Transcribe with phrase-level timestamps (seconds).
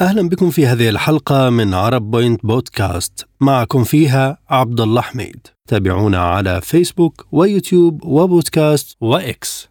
[0.00, 3.26] أهلا بكم في هذه الحلقة من عرب بوينت بودكاست.
[3.40, 5.46] معكم فيها عبد الله حميد.
[5.68, 9.68] تابعونا على فيسبوك ويوتيوب وبودكاست وإكس.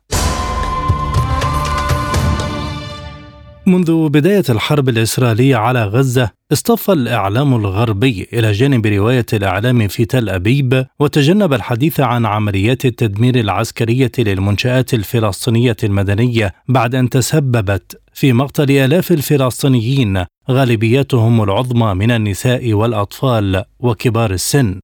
[3.67, 10.29] منذ بداية الحرب الإسرائيلية على غزة اصطف الإعلام الغربي إلى جانب رواية الإعلام في تل
[10.29, 18.71] أبيب وتجنب الحديث عن عمليات التدمير العسكرية للمنشآت الفلسطينية المدنية بعد أن تسببت في مقتل
[18.71, 24.79] آلاف الفلسطينيين غالبيتهم العظمى من النساء والأطفال وكبار السن.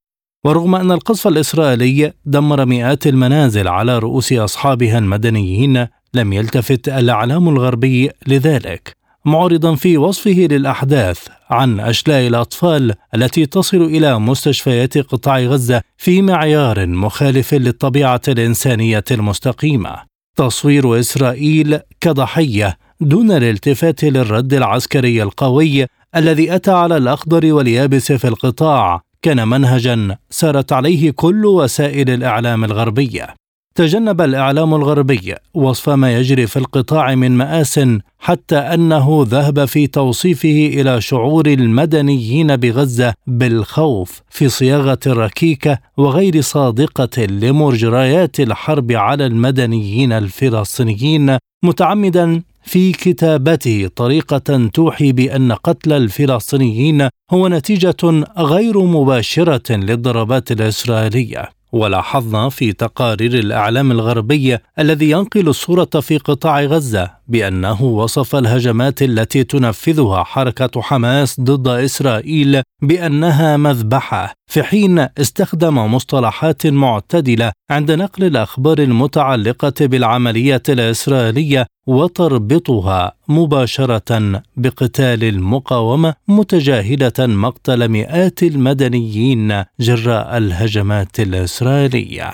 [0.45, 8.09] ورغم أن القصف الإسرائيلي دمر مئات المنازل على رؤوس أصحابها المدنيين لم يلتفت الإعلام الغربي
[8.28, 9.03] لذلك.
[9.26, 16.88] معرضا في وصفه للأحداث عن أشلاء الأطفال التي تصل إلى مستشفيات قطاع غزة في معيار
[16.88, 19.95] مخالف للطبيعة الإنسانية المستقيمة.
[20.36, 29.02] تصوير إسرائيل كضحية دون الالتفات للرد العسكري القوي الذي أتى على الأخضر واليابس في القطاع
[29.22, 33.42] كان منهجا سارت عليه كل وسائل الإعلام الغربية.
[33.76, 37.80] تجنب الإعلام الغربي وصف ما يجري في القطاع من مآس
[38.20, 47.26] حتى أنه ذهب في توصيفه إلى شعور المدنيين بغزة بالخوف في صياغة ركيكه وغير صادقة
[47.26, 58.26] لمجريات الحرب على المدنيين الفلسطينيين متعمدا في كتابته طريقة توحي بأن قتل الفلسطينيين هو نتيجة
[58.38, 61.62] غير مباشرة للضربات الإسرائيلية.
[61.74, 69.44] ولاحظنا في تقارير الإعلام الغربيه الذي ينقل الصورة في قطاع غزة بأنه وصف الهجمات التي
[69.44, 74.34] تنفذها حركة حماس ضد إسرائيل بأنها مذبحة.
[74.54, 86.14] في حين استخدم مصطلحات معتدلة عند نقل الأخبار المتعلقة بالعملية الإسرائيلية وتربطها مباشرة بقتال المقاومة
[86.28, 92.32] متجاهلة مقتل مئات المدنيين جراء الهجمات الإسرائيلية.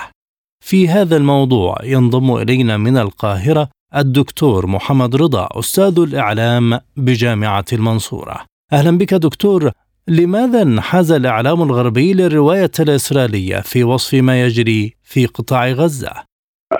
[0.65, 8.45] في هذا الموضوع ينضم إلينا من القاهرة الدكتور محمد رضا أستاذ الإعلام بجامعة المنصورة.
[8.73, 9.71] أهلا بك دكتور.
[10.09, 16.11] لماذا انحاز الإعلام الغربي للرواية الإسرائيلية في وصف ما يجري في قطاع غزة؟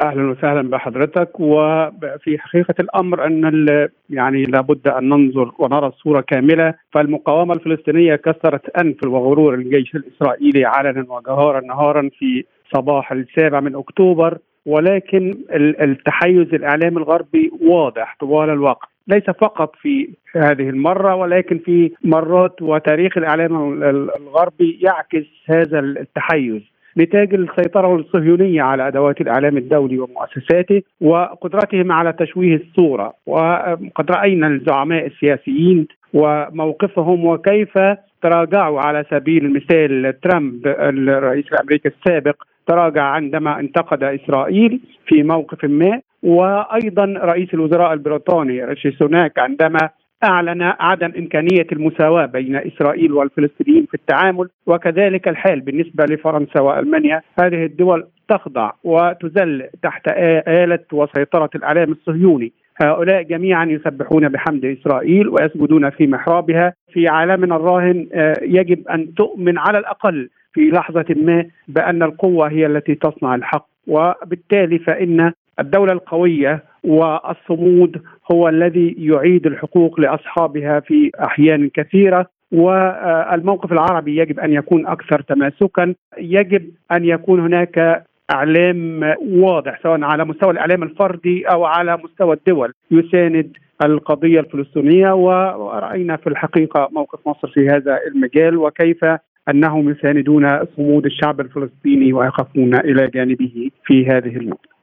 [0.02, 6.74] أهلا وسهلا بحضرتك وفي حقيقة الأمر أن يعني لابد أن ننظر ونرى الصورة كاملة.
[6.92, 12.46] فالمقاومة الفلسطينية كسرت أنف وغرور الجيش الإسرائيلي علنا وجهارا نهارا في
[12.76, 15.38] صباح السابع من أكتوبر ولكن
[15.82, 18.90] التحيز الإعلامي الغربي واضح طوال الوقت.
[19.10, 26.62] ليس فقط في هذه المرة ولكن في مرات وتاريخ الإعلام الغربي يعكس هذا التحيز.
[26.98, 35.06] نتاج السيطرة الصهيونية على أدوات الإعلام الدولي ومؤسساته وقدرتهم على تشويه الصورة وقد رأينا الزعماء
[35.06, 37.74] السياسيين وموقفهم وكيف
[38.22, 46.02] تراجعوا على سبيل المثال ترامب الرئيس الأمريكي السابق تراجع عندما انتقد إسرائيل في موقف ما.
[46.24, 49.90] وأيضا رئيس الوزراء البريطاني ريشي سوناك عندما
[50.24, 57.22] أعلن عدم إمكانية المساواة بين إسرائيل والفلسطينيين في التعامل وكذلك الحال بالنسبة لفرنسا وألمانيا.
[57.40, 60.08] هذه الدول تخضع وتذل تحت
[60.48, 62.52] آلة وسيطرة الإعلام الصهيوني.
[62.82, 66.74] هؤلاء جميعا يسبحون بحمد إسرائيل ويسجدون في محرابها.
[66.94, 72.66] في عالمنا الراهن آه، يجب أن تؤمن على الأقل في لحظة ما بأن القوة هي
[72.66, 81.70] التي تصنع الحق وبالتالي فإن الدولة القوية والصمود هو الذي يعيد الحقوق لأصحابها في أحيان
[81.70, 90.04] كثيرة والموقف العربي يجب أن يكون أكثر تماسكا يجب أن يكون هناك إعلام واضح سواء
[90.04, 97.28] على مستوى الإعلام الفردي أو على مستوى الدول يساند القضية الفلسطينية ورأينا في الحقيقة موقف
[97.28, 99.06] مصر في هذا المجال وكيف
[99.50, 104.79] أنهم يساندون صمود الشعب الفلسطيني ويقفون إلى جانبه في هذه النقطة.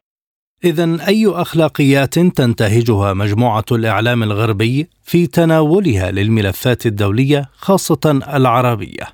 [0.64, 9.04] إذا أي أخلاقيات تنتهجها مجموعة الإعلام الغربي في تناولها للملفات الدولية خاصة العربية؟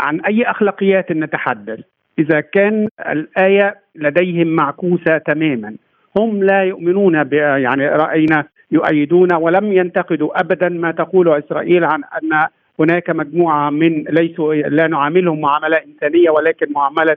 [0.00, 1.80] عن أي أخلاقيات نتحدث؟
[2.18, 5.76] إذا كان الآية لديهم معكوسة تماما
[6.16, 12.46] هم لا يؤمنون يعني رأينا يؤيدون ولم ينتقدوا أبدا ما تقوله إسرائيل عن أن
[12.80, 17.16] هناك مجموعة من ليسوا لا نعاملهم معاملة إنسانية ولكن معاملة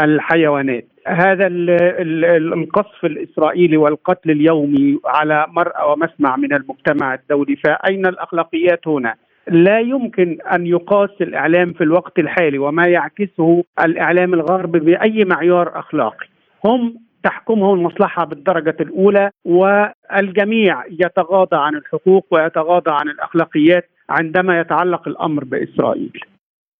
[0.00, 9.14] الحيوانات هذا القصف الإسرائيلي والقتل اليومي على مرأى ومسمع من المجتمع الدولي فأين الأخلاقيات هنا؟
[9.48, 16.26] لا يمكن أن يقاس الاعلام في الوقت الحالي وما يعكسه الإعلام الغربي بأي معيار أخلاقي.
[16.64, 25.44] هم تحكمهم المصلحة بالدرجة الأولى والجميع يتغاضى عن الحقوق ويتغاضى عن الأخلاقيات عندما يتعلق الأمر
[25.44, 26.20] بإسرائيل.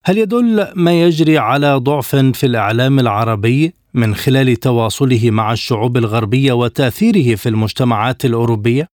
[0.09, 6.53] هل يدل ما يجري على ضعف في الإعلام العربي من خلال تواصله مع الشعوب الغربية
[6.53, 8.85] وتأثيره في المجتمعات الأوروبية؟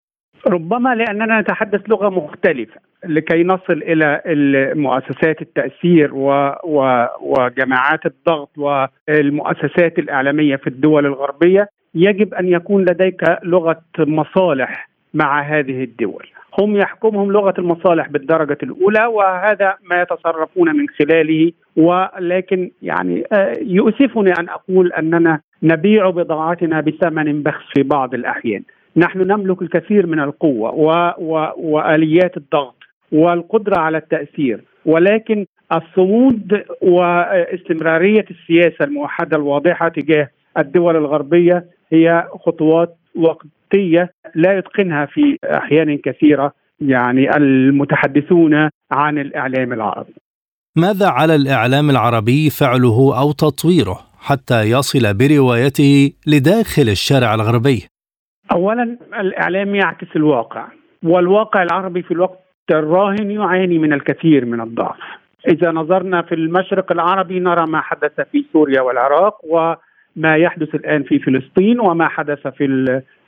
[0.46, 4.22] ربما لأننا نتحدث لغة مختلفة لكي نصل إلى
[4.74, 6.28] مؤسسات التأثير و
[6.64, 15.42] و وجماعات الضغط والمؤسسات الإعلامية في الدول الغربية يجب أن يكون لديك لغة مصالح مع
[15.42, 16.26] هذه الدول
[16.60, 21.52] هم يحكمهم لغة المصالح بالدرجة الأولى وهذا ما يتصرفون من خلاله.
[21.76, 28.62] ولكن يعني آه، يؤسفني أن أقول أننا نبيع بضاعتنا بثمن بخس في بعض الأحيان.
[28.96, 32.76] نحن نملك الكثير من القوة و و وآليات الضغط
[33.12, 34.60] والقدرة على التأثير.
[34.86, 40.28] ولكن الصمود واستمرارية السياسة الموحدة الواضحة تجاه
[40.58, 42.96] الدول الغربية هي خطوات
[43.72, 50.14] وقتيه لا يتقنها في أحيان كثيرة يعني المتحدثون عن الإعلام العربي.
[50.76, 57.86] ماذا على الإعلام العربي فعله أو تطويره حتى يصل بروايته لداخل الشارع الغربي؟
[58.52, 60.66] اولا الإعلام يعكس الواقع
[61.04, 62.38] والواقع العربي في الوقت
[62.70, 64.96] الراهن يعاني من الكثير من الضعف.
[65.48, 69.74] إذا نظرنا في المشرق العربي نرى ما حدث في سوريا والعراق و
[70.16, 72.64] ما يحدث الآن في فلسطين وما حدث في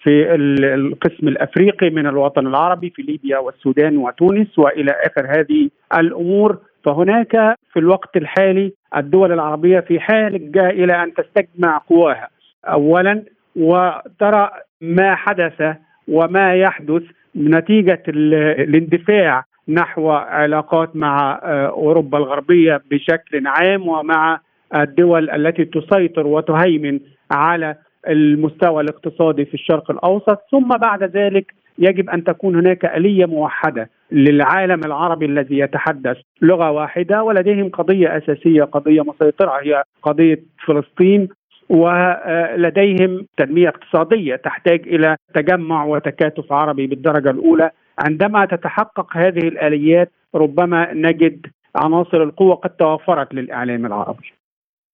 [0.05, 0.35] في
[0.75, 5.69] القسم الأفريقي من الوطن العربي في ليبيا والسودان وتونس وإلى آخر هذه
[5.99, 6.59] الأمور.
[6.85, 12.29] فهناك في الوقت الحالي الدول العربية في حاجة إلى أن تستجمع قواها
[12.65, 13.23] اولا
[13.57, 15.77] وترى ما حدث
[16.09, 17.03] وما يحدث
[17.37, 24.41] نتيجة الاندفاع نحو علاقات مع آه، أوروبا الغربية بشكل عام ومع
[24.75, 27.77] الدول التي تسيطر وتهيمن على
[28.09, 34.81] المستوى الاقتصادي في الشرق الأوسط ثم بعد ذلك يجب أن تكون هناك آلية موحدة للعالم
[34.85, 41.29] العربي الذي يتحدث لغة واحدة ولديهم قضية أساسية قضية مسيطرة هي قضية فلسطين
[41.69, 47.71] ولديهم تنمية اقتصادية تحتاج إلى تجمع وتكاتف عربي بالدرجة الأولى.
[47.99, 51.47] عندما تتحقق هذه الآليات ربما نجد
[51.77, 54.33] عناصر القوة قد توفرت للإعلام العربي.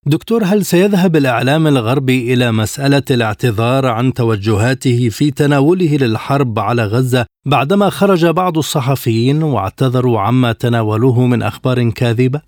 [0.07, 7.27] دكتور هل سيذهب الإعلام الغربي إلى مسألة الاعتذار عن توجهاته في تناوله للحرب على غزة
[7.47, 12.41] بعدما خرج بعض الصحفيين واعتذروا عما تناولوه من أخبار كاذبة؟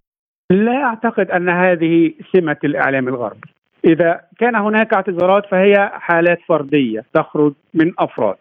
[0.51, 3.49] لا أعتقد أن هذه سمة الإعلام الغربي.
[3.85, 8.37] إذا كان هناك اعتذارات فهي حالات فردية تخرج من أفراد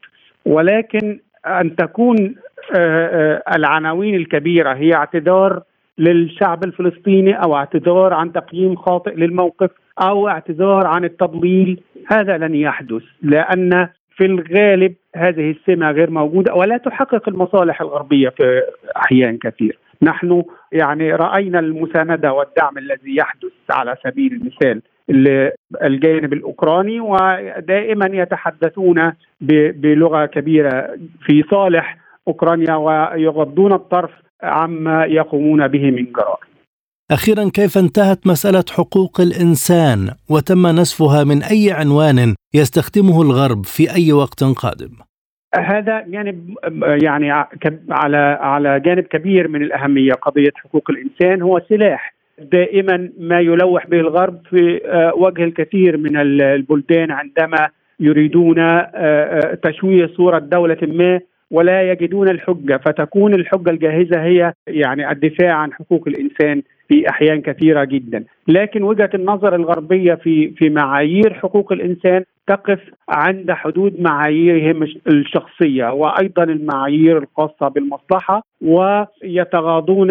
[0.45, 2.35] ولكن أن تكون
[2.75, 5.61] آه، آه، العناوين الكبيرة هي اعتذار
[6.01, 9.69] للشعب الفلسطيني أو اعتذار عن تقييم خاطئ للموقف
[10.01, 13.87] أو اعتذار عن التضليل هذا لن يحدث لأن
[14.17, 18.61] في الغالب هذه السمة غير موجودة ولا تحقق المصالح الغربية في
[18.97, 19.77] أحيان كثير.
[20.01, 30.25] نحن يعني رأينا المساندة والدعم الذي يحدث على سبيل المثال للجانب الأوكراني ودائما يتحدثون بلغة
[30.25, 30.89] كبيرة
[31.25, 31.97] في صالح
[32.27, 34.11] أوكرانيا ويغضون الطرف
[34.43, 36.51] عما يقومون به من جرائم.
[37.11, 44.13] أخيرا كيف انتهت مسألة حقوق الإنسان وتم نسفها من أي عنوان يستخدمه الغرب في أي
[44.13, 44.91] وقت قادم؟
[45.55, 46.55] هذا جانب
[47.03, 47.31] يعني
[47.89, 52.13] على على جانب كبير من الأهمية قضية حقوق الإنسان هو سلاح
[52.51, 59.53] دائما ما يلوح به الغرب في آه، وجه الكثير من البلدان عندما يريدون آه، آه،
[59.63, 61.19] تشويه صورة دولة ما
[61.51, 67.83] ولا يجدون الحجة فتكون الحجة الجاهزة هي يعني الدفاع عن حقوق الإنسان في أحيان كثيرة
[67.83, 72.79] جدا، لكن وجهة النظر الغربية في في معايير حقوق الإنسان تقف
[73.09, 80.09] عند حدود معاييرهم الشخصية وأيضا المعايير الخاصة بالمصلحة ويتغاضون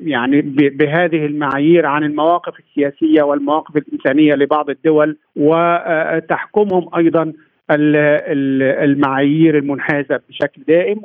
[0.00, 0.40] يعني
[0.70, 7.32] بهذه المعايير عن المواقف السياسية والمواقف الإنسانية لبعض الدول وتحكمهم أيضا
[7.70, 11.00] المعايير المنحازة بشكل دائم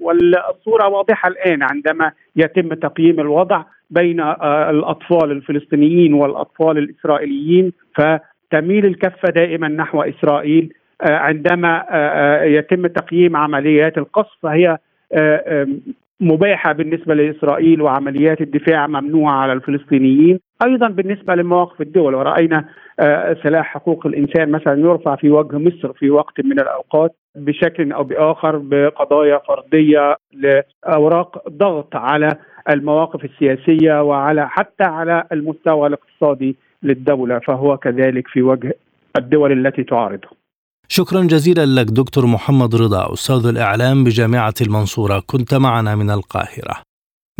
[0.00, 9.28] والصورة واضحة الآن عندما يتم تقييم الوضع بين آه، الأطفال الفلسطينيين والأطفال الإسرائيليين فتميل الكفة
[9.28, 10.72] دائما نحو إسرائيل
[11.02, 14.78] آه، عندما آه، يتم تقييم عمليات القصف فهي
[16.20, 22.64] مباحة بالنسبة لإسرائيل وعمليات الدفاع ممنوعة على الفلسطينيين، أيضا بالنسبة لمواقف الدول ورأينا
[23.00, 28.04] آه، سلاح حقوق الإنسان مثلا يرفع في وجه مصر في وقت من الأوقات بشكل أو
[28.04, 32.36] بآخر بقضايا فردية لأوراق ضغط على
[32.70, 38.74] المواقف السياسية وعلى حتى على المستوى الاقتصادي للدولة فهو كذلك في وجه
[39.18, 40.28] الدول التي تعارضه.
[40.88, 46.76] شكرا جزيلا لك دكتور محمد رضا أستاذ الإعلام بجامعة المنصورة كنت معنا من القاهرة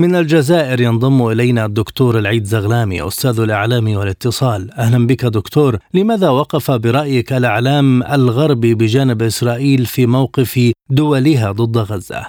[0.01, 6.71] من الجزائر ينضم إلينا الدكتور العيد زغلامي أستاذ الإعلام والاتصال أهلا بك دكتور لماذا وقف
[6.71, 12.23] برأيك الإعلام الغربي بجانب إسرائيل في موقف دولها ضد غزة؟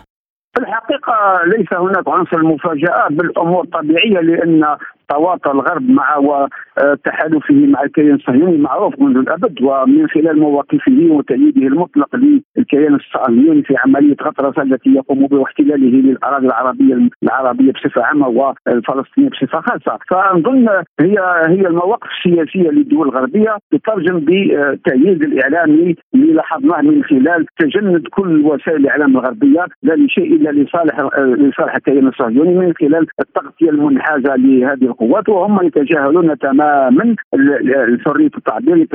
[0.53, 0.96] في الحقيقة
[1.45, 4.65] ليس هناك عنصر مفاجآت بالأمور طبيعية لأن
[5.09, 12.15] تواطى الغرب مع وتحالفه مع الكيان الصهيوني معروف منذ الأبد ومن خلال مواقفه وتأييده المطلق
[12.15, 19.29] للكيان الصهيوني في عملية غطرسه التي يقوم بها واحتلاله للأراضي العربية العربية بصفة عامة والفلسطينية
[19.29, 20.67] بصفة خاصة، فنظن
[20.99, 28.41] هي هي المواقف السياسية للدول الغربية تترجم بتأييد الاعلامي اللي لاحظناه من خلال تجند كل
[28.45, 34.83] وسائل الإعلام الغربية لا لشيء إلا لصالح لصالح الكيان الصهيوني من خلال التغطية المنحازة لهذه
[34.83, 37.15] القوات وهم يتجاهلون تماما
[38.05, 38.87] حريه التعبير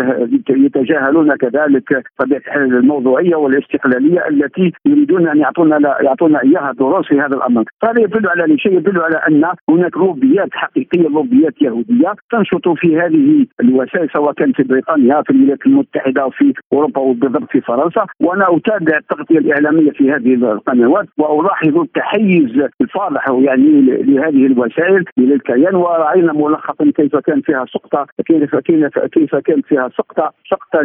[0.50, 7.64] يتجاهلون كذلك طبيعة الموضوعية والاستقلالية التي يريدون أن يعطونا يعطونا إياها دروس في هذا الأمر،
[7.82, 13.46] فهذا يدل على شيء يدل على أن هناك لوبيات حقيقية لوبيات يهودية تنشط في هذه
[13.60, 18.06] الوسائل سواء كان في بريطانيا في الولايات المتحدة وفي أوروبا وبالضبط في فرنسا.
[18.20, 26.32] وأنا أتابع التغطية الإعلامية في هذه القنوات وألاحظ التحيز الفاضح يعني لهذه الوسائل للكيان ورأينا
[26.32, 30.82] ملخصا كيف كان فيها سقطة كيف كيف كيف كان فيها سقطة سقطة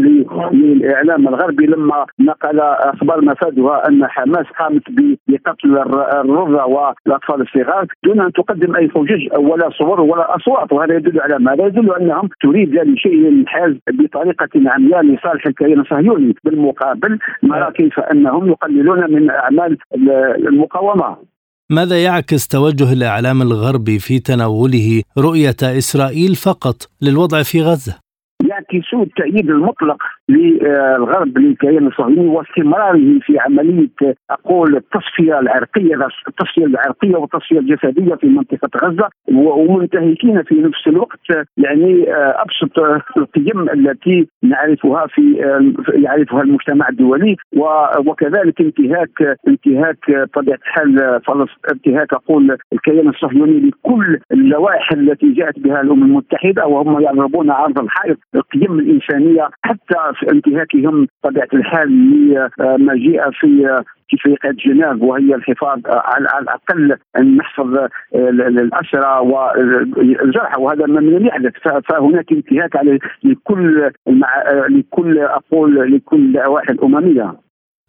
[0.51, 4.83] للإعلام الغربي لما نقل أخبار مفادها أن حماس قامت
[5.27, 5.77] بقتل
[6.13, 11.39] الرضع والأطفال الصغار دون أن تقدم أي حجج ولا صور ولا أصوات وهذا يدل على
[11.39, 17.99] ماذا؟ يدل أنهم تريد لا لشيء الانحاز بطريقة عمياء لصالح الكيان الصهيوني بالمقابل نرى كيف
[17.99, 19.77] أنهم يقللون من أعمال
[20.47, 20.96] المقاومة
[21.71, 27.99] ماذا يعكس توجه الإعلام الغربي في تناوله رؤية إسرائيل فقط للوضع في غزة؟
[28.49, 29.97] يعكس التأييد المطلق
[30.29, 38.69] للغرب للكيان الصهيوني واستمراره في عملية أقول التصفية العرقية التصفية العرقية والتصفية الجسدية في منطقة
[38.87, 41.19] غزة ومنتهكين في نفس الوقت
[41.57, 42.79] يعني آه، أبسط
[43.17, 45.37] القيم التي نعرفها في
[45.93, 47.35] يعرفها المجتمع الدولي
[48.05, 51.21] وكذلك انتهاك انتهاك طبيعة الحال
[51.71, 58.17] انتهاك أقول الكيان الصهيوني لكل اللوائح التي جاءت بها الأمم المتحدة وهم يضربون عرض الحائط
[58.35, 61.89] القيم الإنسانية حتى انتهاكهم طبيعة الحال
[62.59, 63.83] لما جاء في
[64.13, 67.77] اتفاقية جنيف وهي الحفاظ على الأقل أن نحفظ
[68.15, 71.51] الأسرى والجرحى وهذا ما لم يحدث.
[71.89, 73.91] فهناك انتهاك على لكل
[74.69, 77.33] لكل أقول لكل اللوائح الأممية.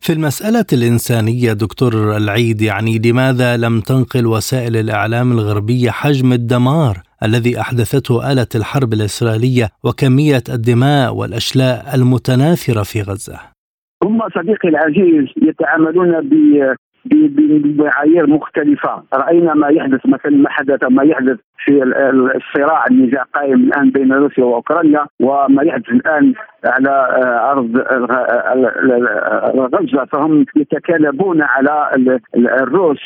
[0.01, 7.61] في المسألة الإنسانية دكتور العيد يعني لماذا لم تنقل وسائل الإعلام الغربية حجم الدمار الذي
[7.61, 13.39] أحدثته آلة الحرب الإسرائيلية وكمية الدماء والأشلاء المتناثرة في غزة؟
[14.05, 16.33] هم صديقي العزيز يتعاملون ب
[17.11, 21.83] بمعايير مختلفة رأينا ما يحدث مثلا ما حدث ما يحدث في
[22.37, 26.35] الصراع النزاع قائم الآن بين روسيا وأوكرانيا وما يحدث الآن
[26.65, 27.79] على آه، أرض
[29.75, 31.91] غزة فهم يتكالبون على
[32.37, 32.99] الروس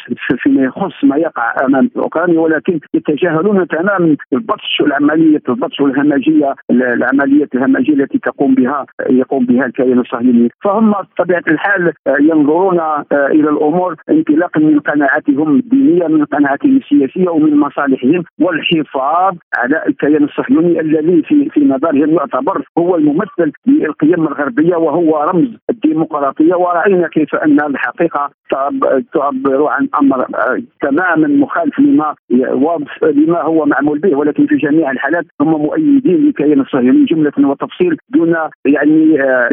[0.43, 7.95] فيما يخص ما يقع أمام أوكرانيا ولكن يتجاهلون تماما البطش والعملية البطش والهمجية العملية الهمجية
[7.95, 10.49] التي تقوم بها يقوم بها الكيان الصهيوني.
[10.65, 17.29] فهم بطبيعة الحال آه، ينظرون آه، إلى الأمور انطلاقا من قناعاتهم الدينية من قناعاتهم السياسية
[17.29, 18.25] ومن مصالحهم.
[18.43, 25.49] والحفاظ على الكيان الصهيوني الذي في في نظرهم يعتبر هو الممثل للقيم الغربية وهو رمز
[25.71, 26.55] الديمقراطية.
[26.55, 28.31] ورأينا كيف أن الحقيقة
[29.15, 30.27] تعبر عن أمر
[30.81, 32.15] تماما مخالف لما
[33.03, 34.17] لما هو معمول به.
[34.17, 39.49] ولكن في جميع الحالات هم مؤيدين للكيان الصهيوني جملة وتفصيل دون يعني آه،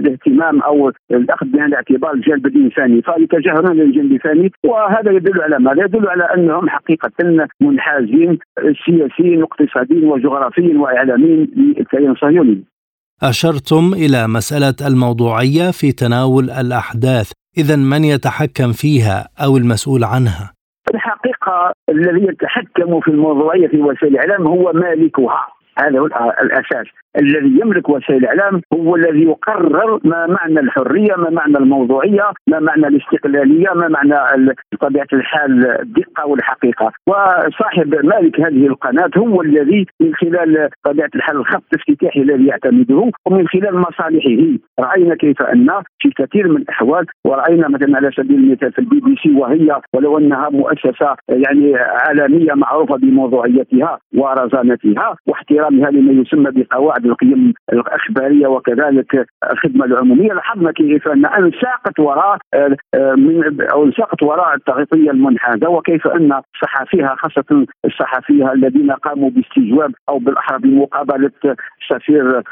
[0.00, 6.08] الاهتمام أو الأخذ بعين الاعتبار الجانب الانساني فيتجاهلون الجانب الانساني وهذا يدل على ماذا؟ يدل
[6.08, 8.23] على أنهم حقيقة منحازين
[8.84, 12.64] سياسيا واقتصاديا وجغرافيا واعلاميا للكيان الصهيوني.
[13.22, 20.52] أشرتم إلى مسألة الموضوعية في تناول الأحداث إذا من يتحكم فيها أو المسؤول عنها؟
[20.94, 25.46] الحقيقة الذي يتحكم في الموضوعية في وسائل الإعلام هو مالكها
[25.78, 26.06] هذا هو
[26.42, 26.86] الأساس.
[27.18, 32.86] الذي يملك وسائل الإعلام هو الذي يقرر ما معنى الحرية ما معنى الموضوعية ما معنى
[32.86, 34.14] الاستقلالية ما معنى
[34.72, 36.92] بطبيعة الحال الدقة والحقيقة.
[37.06, 43.48] وصاحب مالك هذه القناة هو الذي من خلال طبيعه الحال الخط الافتتاحي الذي يعتمده ومن
[43.48, 44.58] خلال مصالحه.
[44.80, 49.16] رأينا كيف أن في كثير من الأحوال ورأينا مثلا على سبيل المثال في البي بي
[49.22, 57.06] سي وهي ولو أنها مؤسسة يعني عالميه معروفة بموضوعيتها ورزانتها واحترام احترامها لما يسمى بقواعد
[57.06, 60.32] القيم الأخبارية وكذلك الخدمة العمومية.
[60.32, 62.38] لاحظنا كيف أن انساقت وراء
[63.16, 70.18] من أو انساقت وراء التغطية المنحازة وكيف أن صحفيها خاصة الصحفيه الذين قاموا باستجواب أو
[70.18, 71.30] بالأحرى بمقابلة
[71.88, 72.42] سفير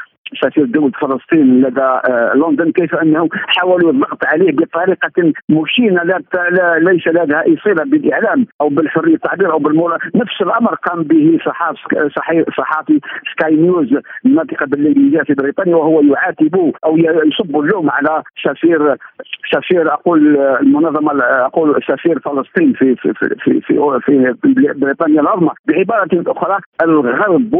[0.41, 7.07] سفير دولة فلسطين لدى آه، لندن كيف أنهم حاولوا الضغط عليه بطريقة مشينة لا, ليس
[7.07, 12.99] لها اي صله بالإعلام أو بالحرية التعبير أو بالمولا نفس الأمر قام به صحافي صحافي
[13.31, 13.87] سكاي نيوز
[14.25, 18.95] الناطقه بالإنجليزية في بريطانيا وهو يعاتب أو يصب اللوم على سفير
[19.53, 23.61] سفير أقول المنظمة أقول سفير فلسطين في في في في,
[24.05, 27.53] في, في بريطانيا العظمى بعبارة أخرى الغرب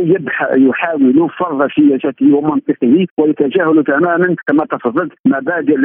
[0.56, 2.26] يحاول فرض سياسته
[2.64, 5.76] ومنطقه ويتجاهل تماما كما تفضلت مبادئ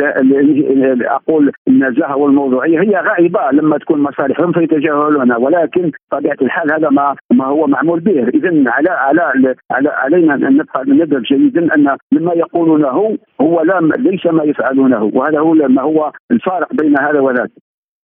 [1.06, 7.46] أقول النزاهه والموضوعية هي غائبة لما تكون مصالحهم فيتجاهلونها ولكن طبيعه الحال هذا ما ما
[7.46, 8.28] هو معمول به.
[8.28, 14.26] اذا على على على علينا أن نبقى ندرك جيدا أن مما يقولونه هو لا ليس
[14.26, 17.50] ما يفعلونه وهذا هو ما هو الفارق بين هذا وذاك.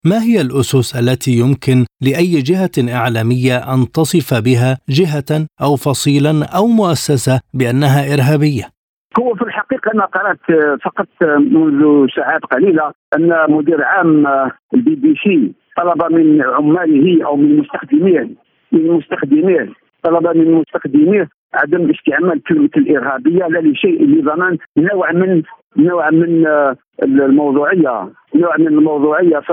[0.07, 6.67] ما هي الأسس التي يمكن لأي جهة إعلامية أن تصف بها جهة أو فصيلا أو
[6.67, 8.65] مؤسسة بأنها إرهابية؟
[9.19, 10.45] هو في الحقيقة أنا قرأت
[10.85, 11.09] فقط
[11.39, 14.27] منذ ساعات قليلة أن مدير عام
[14.75, 18.29] البي بي سي طلب من عماله أو من مستخدميه
[18.73, 19.69] من مستخدميه
[20.03, 25.43] طلب من مستخدميه عدم استعمال كلمة الإرهابية لا لشيء لضمان نوع من
[25.77, 26.47] نوع من
[27.03, 29.53] الموضوعية نوع من الموضوعية ف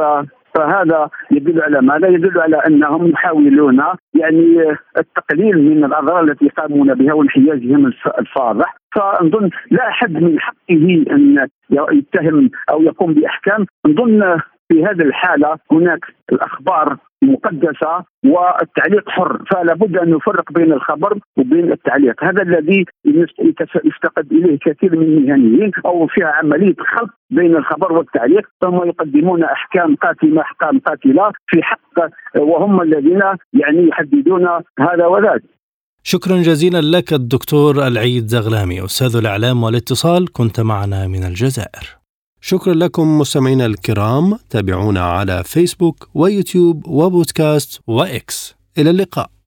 [0.56, 7.14] فهذا يدل على ماذا؟ يدل على أنهم يحاولون يعني التقليل من الأضرار التي يقامون بها
[7.14, 7.86] وانحيازهم
[8.20, 14.40] الفاضح، فنظن لا أحد من حقه أن يتهم أو يقوم بأحكام، نظن
[14.72, 16.00] في هذه الحالة هناك
[16.32, 22.24] الأخبار مقدسة والتعليق حر فلا بد أن نفرق بين الخبر وبين التعليق.
[22.24, 22.86] هذا الذي
[23.86, 28.50] يفتقد إليه كثير من المهنيين أو فيها عملية خلط بين الخبر والتعليق.
[28.62, 33.22] فهم يقدمون أحكام قاتمه أحكام قاتلة في حق وهم الذين
[33.54, 34.48] يعني يحددون
[34.80, 35.42] هذا وذاك.
[36.04, 42.01] شكرا جزيلا لك الدكتور العيد زغلامي أستاذ الإعلام والاتصال كنت معنا من الجزائر.
[42.44, 48.56] شكرا لكم مستمعينا الكرام تابعونا على فيسبوك ويوتيوب وبودكاست وإكس.
[48.78, 49.41] إلى اللقاء.